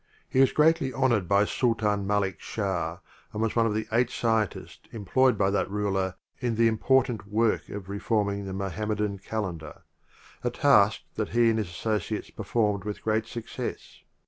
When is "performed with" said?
12.31-13.03